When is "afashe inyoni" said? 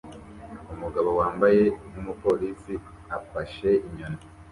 3.17-4.19